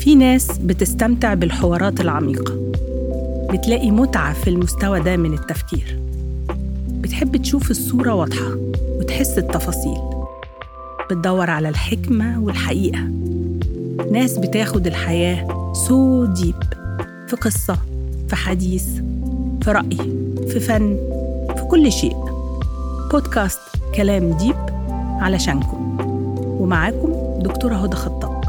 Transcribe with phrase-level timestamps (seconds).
[0.00, 2.54] في ناس بتستمتع بالحوارات العميقة.
[3.52, 5.98] بتلاقي متعة في المستوى ده من التفكير.
[6.90, 8.56] بتحب تشوف الصورة واضحة
[8.98, 9.98] وتحس التفاصيل.
[11.10, 12.98] بتدور على الحكمة والحقيقة.
[14.12, 16.62] ناس بتاخد الحياة so deep
[17.26, 17.78] في قصة
[18.28, 18.84] في حديث
[19.62, 19.96] في رأي
[20.48, 20.96] في فن
[21.56, 22.16] في كل شيء.
[23.12, 23.60] بودكاست
[23.94, 24.56] كلام deep
[25.20, 25.96] علشانكم.
[26.60, 27.12] ومعاكم
[27.42, 28.39] دكتورة هدى خطاب.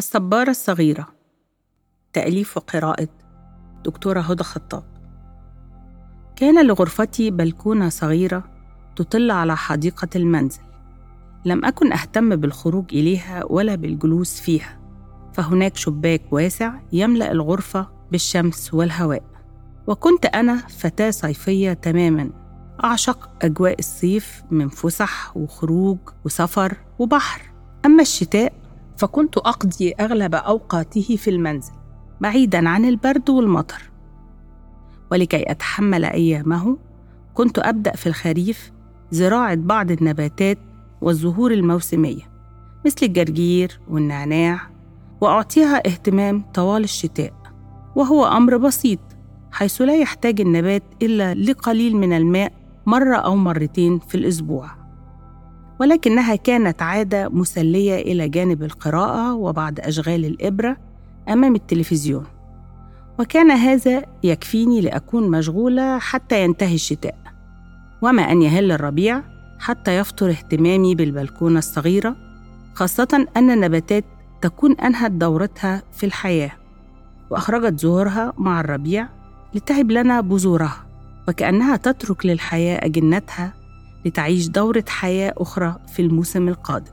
[0.00, 1.06] الصبارة الصغيرة.
[2.12, 3.08] تأليف وقراءة
[3.84, 4.82] دكتورة هدى خطاب.
[6.36, 8.44] كان لغرفتي بلكونة صغيرة
[8.96, 10.62] تطل على حديقة المنزل.
[11.44, 14.80] لم أكن أهتم بالخروج إليها ولا بالجلوس فيها.
[15.32, 19.22] فهناك شباك واسع يملأ الغرفة بالشمس والهواء.
[19.86, 22.30] وكنت أنا فتاة صيفية تماماً.
[22.84, 27.42] أعشق أجواء الصيف من فسح وخروج وسفر وبحر.
[27.86, 28.52] أما الشتاء
[29.00, 31.72] فكنت أقضي أغلب أوقاته في المنزل
[32.20, 33.90] بعيداً عن البرد والمطر.
[35.12, 36.76] ولكي أتحمل أيامه
[37.34, 38.72] كنت أبدأ في الخريف
[39.10, 40.58] زراعة بعض النباتات
[41.00, 42.30] والزهور الموسمية
[42.86, 44.60] مثل الجرجير والنعناع
[45.20, 47.32] وأعطيها اهتمام طوال الشتاء
[47.96, 49.00] وهو أمر بسيط
[49.52, 52.52] حيث لا يحتاج النبات إلا لقليل من الماء
[52.86, 54.79] مرة أو مرتين في الأسبوع.
[55.80, 60.76] ولكنها كانت عادة مسلية إلى جانب القراءة وبعض أشغال الإبرة
[61.28, 62.24] أمام التلفزيون.
[63.18, 67.14] وكان هذا يكفيني لأكون مشغولة حتى ينتهي الشتاء
[68.02, 69.22] وما أن يهل الربيع
[69.58, 72.16] حتى يفطر اهتمامي بالبلكونة الصغيرة
[72.74, 74.04] خاصة أن النباتات
[74.42, 76.52] تكون أنهت دورتها في الحياة.
[77.30, 79.08] وأخرجت زهورها مع الربيع
[79.54, 80.86] لتهب لنا بذورها
[81.28, 83.59] وكأنها تترك للحياة أجنتها
[84.04, 86.92] لتعيش دورة حياة أخرى في الموسم القادم.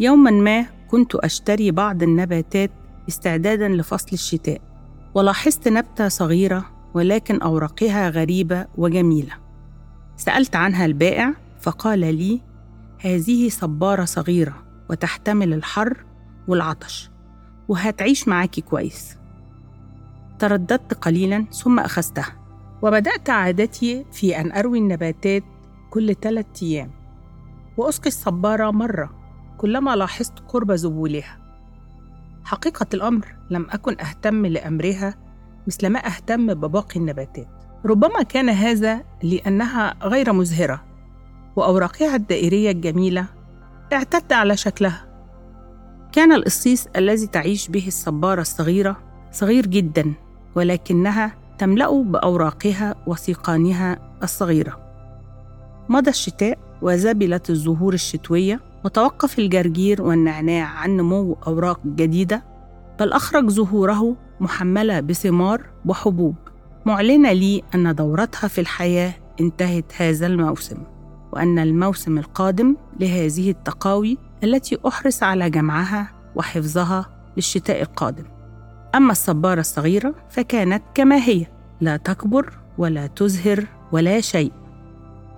[0.00, 2.70] يوما ما كنت أشتري بعض النباتات
[3.08, 4.60] استعدادا لفصل الشتاء
[5.14, 9.32] ولاحظت نبتة صغيرة ولكن أوراقها غريبة وجميلة.
[10.16, 12.40] سألت عنها البائع فقال لي
[13.00, 16.04] هذه صبارة صغيرة وتحتمل الحر
[16.48, 17.10] والعطش
[17.68, 19.16] وهتعيش معاكي كويس.
[20.38, 22.47] ترددت قليلا ثم أخذتها.
[22.82, 25.42] وبدأت عادتي في أن أروي النباتات
[25.90, 26.90] كل ثلاثة أيام
[27.76, 29.10] وأسقي الصبارة مرة
[29.58, 31.38] كلما لاحظت قرب ذبولها.
[32.44, 35.14] حقيقة الأمر لم أكن أهتم لأمرها
[35.66, 37.48] مثل ما أهتم بباقي النباتات.
[37.86, 40.84] ربما كان هذا لأنها غير مزهرة
[41.56, 43.26] وأوراقها الدائرية الجميلة
[43.92, 45.08] اعتدت على شكلها.
[46.12, 48.96] كان القصيص الذي تعيش به الصبارة الصغيرة
[49.32, 50.14] صغير جدا
[50.54, 54.80] ولكنها تملأ بأوراقها وسيقانها الصغيرة.
[55.88, 62.44] مضى الشتاء وزبلت الزهور الشتوية وتوقف الجرجير والنعناع عن نمو أوراق جديدة
[63.00, 66.34] بل أخرج زهوره محملة بثمار وحبوب.
[66.86, 70.76] معلنة لي أن دورتها في الحياة انتهت هذا الموسم
[71.32, 78.24] وأن الموسم القادم لهذه التقاوي التي أحرص على جمعها وحفظها للشتاء القادم.
[78.94, 81.46] أما الصبارة الصغيرة فكانت كما هي
[81.80, 84.52] لا تكبر ولا تزهر ولا شيء.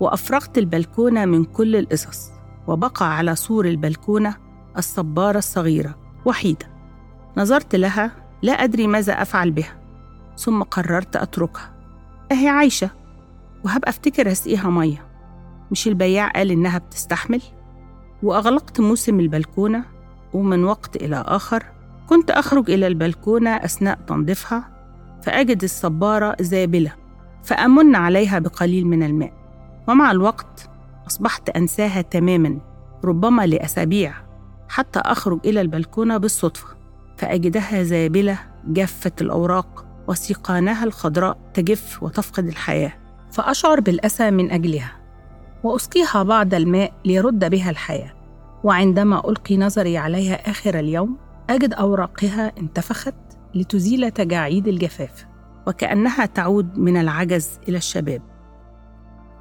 [0.00, 2.30] وأفرغت البلكونة من كل القصص
[2.66, 4.36] وبقى على سور البلكونة
[4.78, 6.66] الصبارة الصغيرة وحيدة.
[7.36, 8.10] نظرت لها
[8.42, 9.80] لا أدري ماذا أفعل بها
[10.36, 11.74] ثم قررت أتركها.
[12.32, 12.90] أهي عايشة
[13.64, 15.06] وهبقى أفتكر أسقيها مية.
[15.70, 17.42] مش البياع قال إنها بتستحمل؟
[18.22, 19.84] وأغلقت موسم البلكونة
[20.32, 21.64] ومن وقت إلى آخر
[22.06, 24.68] كنت أخرج إلى البلكونة أثناء تنظيفها
[25.22, 26.92] فأجد الصبارة زابلة
[27.42, 29.32] فأمن عليها بقليل من الماء
[29.88, 30.70] ومع الوقت
[31.06, 32.58] أصبحت أنساها تماما
[33.04, 34.14] ربما لأسابيع
[34.68, 36.66] حتى أخرج إلى البلكونة بالصدفة
[37.16, 42.92] فأجدها زابلة جفت الأوراق وسيقانها الخضراء تجف وتفقد الحياة.
[43.30, 44.92] فأشعر بالأسى من أجلها
[45.64, 48.12] وأسقيها بعض الماء ليرد بها الحياة
[48.64, 51.16] وعندما ألقي نظري عليها آخر اليوم
[51.50, 53.14] أجد أوراقها انتفخت
[53.54, 55.26] لتزيل تجاعيد الجفاف
[55.66, 58.22] وكأنها تعود من العجز إلى الشباب.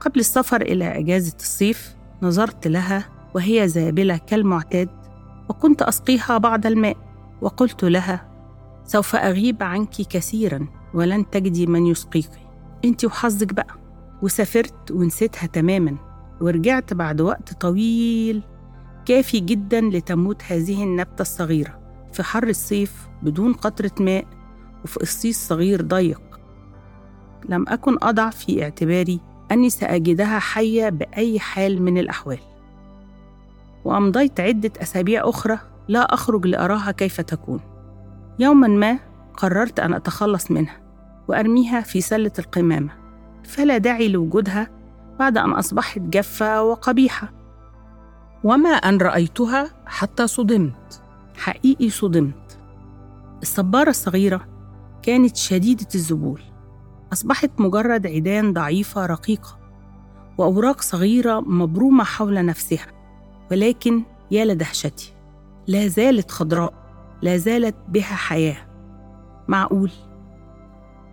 [0.00, 4.88] قبل السفر إلى أجازة الصيف نظرت لها وهي زابلة كالمعتاد
[5.48, 6.96] وكنت أسقيها بعض الماء
[7.40, 8.28] وقلت لها
[8.84, 12.30] سوف أغيب عنك كثيرا ولن تجدي من يسقيك.
[12.84, 13.74] أنت وحظك بقى.
[14.22, 15.96] وسافرت ونسيتها تماما
[16.40, 18.42] ورجعت بعد وقت طويل
[19.04, 21.81] كافي جدا لتموت هذه النبتة الصغيرة.
[22.12, 24.26] في حر الصيف بدون قطرة ماء
[24.84, 26.22] وفي قصيص صغير ضيق.
[27.48, 29.20] لم أكن أضع في اعتباري
[29.52, 32.38] أني سأجدها حية بأي حال من الأحوال.
[33.84, 37.60] وأمضيت عدة أسابيع أخرى لا أخرج لأراها كيف تكون.
[38.38, 38.98] يوما ما
[39.36, 40.80] قررت أن أتخلص منها
[41.28, 42.92] وأرميها في سلة القمامة
[43.44, 44.70] فلا داعي لوجودها
[45.18, 47.32] بعد أن أصبحت جافة وقبيحة.
[48.44, 51.01] وما أن رأيتها حتى صدمت.
[51.42, 52.58] حقيقي صدمت.
[53.42, 54.48] الصبارة الصغيرة
[55.02, 56.40] كانت شديدة الذبول.
[57.12, 59.58] أصبحت مجرد عيدان ضعيفة رقيقة
[60.38, 62.86] وأوراق صغيرة مبرومة حول نفسها
[63.50, 65.14] ولكن يا لدهشتي
[65.66, 66.74] لا زالت خضراء
[67.22, 68.56] لا زالت بها حياة.
[69.48, 69.90] معقول؟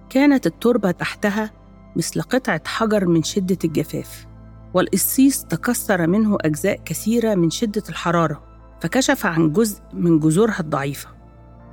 [0.09, 1.51] كانت التربة تحتها
[1.95, 4.27] مثل قطعة حجر من شدة الجفاف
[4.73, 8.48] والقصيص تكسر منه أجزاء كثيرة من شدة الحرارة.
[8.81, 11.09] فكشف عن جزء من جذورها الضعيفة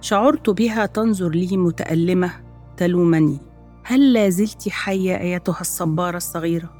[0.00, 2.32] شعرت بها تنظر لي متألمة
[2.76, 3.38] تلومني
[3.84, 6.70] هل لا زلت حية أيتها الصبارة الصغيرة؟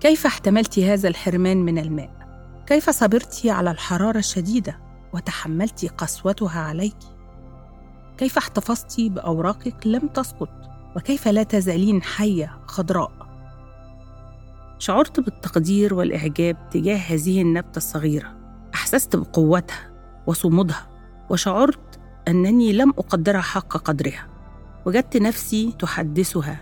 [0.00, 2.18] كيف احتملت هذا الحرمان من الماء؟
[2.66, 4.80] كيف صبرت على الحرارة الشديدة
[5.12, 6.96] وتحملت قسوتها عليك؟
[8.18, 10.50] كيف احتفظت بأوراقك لم تسقط؟
[10.96, 13.12] وكيف لا تزالين حية خضراء؟
[14.78, 18.37] شعرت بالتقدير والإعجاب تجاه هذه النبتة الصغيرة
[18.88, 19.90] أحسست بقوتها
[20.26, 20.86] وصمودها
[21.30, 24.28] وشعرت أنني لم أقدرها حق قدرها
[24.86, 26.60] وجدت نفسي تحدثها.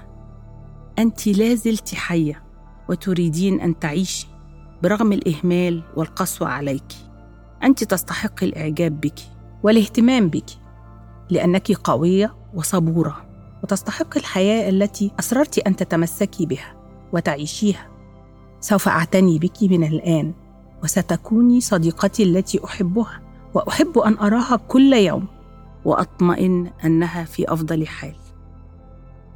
[0.99, 2.43] أنت لا زلت حية
[2.89, 4.27] وتريدين أن تعيشي
[4.83, 6.93] برغم الإهمال والقسوة عليك.
[7.63, 9.19] أنت تستحق الإعجاب بك
[9.63, 10.51] والاهتمام بك
[11.31, 13.27] لأنك قوية وصبورة
[13.63, 16.75] وتستحق الحياة التي أصررت أن تتمسكي بها
[17.13, 17.89] وتعيشيها.
[18.61, 20.46] سوف أعتني بك من الآن.
[20.85, 23.21] وستكوني صديقتي التي أحبها
[23.55, 25.27] وأحب أن أراها كل يوم
[25.85, 28.15] وأطمئن أنها في أفضل حال.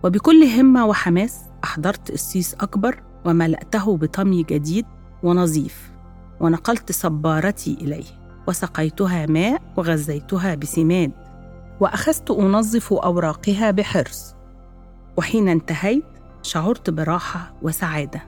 [0.05, 4.87] وبكل همة وحماس أحضرت قسيس أكبر وملأته بطمي جديد
[5.23, 5.91] ونظيف
[6.41, 8.05] ونقلت صبارتي إليه
[8.49, 11.13] وسقيتها ماء وغذيتها بسماد
[11.81, 14.35] وأخذت أنظف أوراقها بحرص.
[15.17, 16.05] وحين انتهيت
[16.43, 18.23] شعرت براحة وسعادة.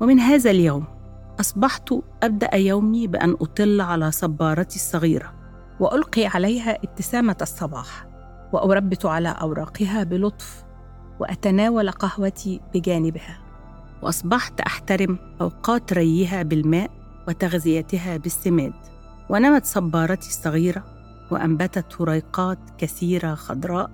[0.00, 0.84] ومن هذا اليوم
[1.40, 5.34] أصبحت أبدأ يومي بأن أطل على صبارتي الصغيرة
[5.80, 8.06] وألقي عليها ابتسامة الصباح
[8.52, 10.64] وأربت على أوراقها بلطف
[11.20, 13.38] وأتناول قهوتي بجانبها
[14.02, 16.90] وأصبحت أحترم أوقات ريها بالماء
[17.28, 18.72] وتغذيتها بالسماد.
[19.30, 20.84] ونمت صبارتي الصغيرة
[21.30, 23.90] وأنبتت هريقات كثيرة خضراء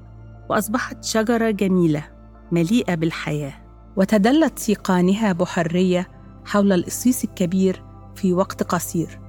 [0.48, 2.04] وأصبحت شجرة جميلة
[2.52, 3.54] مليئة بالحياة.
[3.96, 6.16] وتدلت سيقانها بحرية
[6.46, 7.82] حول القصيص الكبير
[8.14, 9.20] في وقت قصير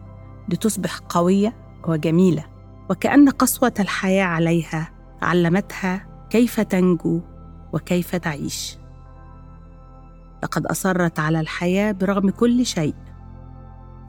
[0.50, 1.56] لتصبح قوية
[1.88, 2.46] وجميلة
[2.90, 4.92] وكأن قسوة الحياة عليها
[5.22, 7.22] علمتها كيف تنجو
[7.74, 8.78] وكيف تعيش.
[10.44, 12.96] لقد أصرت على الحياة برغم كل شيء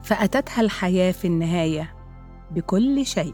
[0.03, 1.95] فأتتها الحياة في النهاية
[2.51, 3.33] بكل شيء.